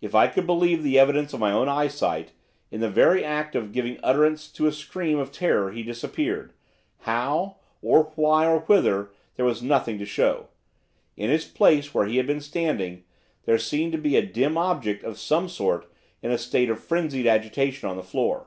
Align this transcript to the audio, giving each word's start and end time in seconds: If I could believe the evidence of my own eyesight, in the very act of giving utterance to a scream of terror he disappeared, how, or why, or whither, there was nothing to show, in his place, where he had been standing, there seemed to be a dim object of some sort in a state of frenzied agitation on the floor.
If 0.00 0.14
I 0.14 0.28
could 0.28 0.46
believe 0.46 0.84
the 0.84 1.00
evidence 1.00 1.32
of 1.34 1.40
my 1.40 1.50
own 1.50 1.68
eyesight, 1.68 2.30
in 2.70 2.80
the 2.80 2.88
very 2.88 3.24
act 3.24 3.56
of 3.56 3.72
giving 3.72 3.98
utterance 4.04 4.52
to 4.52 4.68
a 4.68 4.72
scream 4.72 5.18
of 5.18 5.32
terror 5.32 5.72
he 5.72 5.82
disappeared, 5.82 6.52
how, 6.98 7.56
or 7.82 8.12
why, 8.14 8.46
or 8.46 8.60
whither, 8.60 9.10
there 9.34 9.44
was 9.44 9.60
nothing 9.60 9.98
to 9.98 10.06
show, 10.06 10.46
in 11.16 11.28
his 11.28 11.44
place, 11.46 11.92
where 11.92 12.06
he 12.06 12.18
had 12.18 12.26
been 12.28 12.40
standing, 12.40 13.02
there 13.46 13.58
seemed 13.58 13.90
to 13.90 13.98
be 13.98 14.14
a 14.16 14.22
dim 14.24 14.56
object 14.56 15.02
of 15.02 15.18
some 15.18 15.48
sort 15.48 15.92
in 16.22 16.30
a 16.30 16.38
state 16.38 16.70
of 16.70 16.78
frenzied 16.78 17.26
agitation 17.26 17.88
on 17.88 17.96
the 17.96 18.04
floor. 18.04 18.46